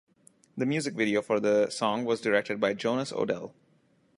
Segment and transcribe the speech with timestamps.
[0.57, 3.53] The music video for the song was directed by Jonas Odell.